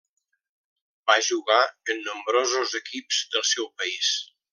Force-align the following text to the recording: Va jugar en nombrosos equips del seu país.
Va 1.11 1.17
jugar 1.27 1.59
en 1.95 2.01
nombrosos 2.07 2.73
equips 2.83 3.21
del 3.37 3.47
seu 3.55 3.69
país. 3.83 4.11